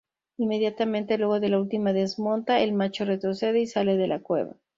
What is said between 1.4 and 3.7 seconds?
la última desmonta, el macho retrocede y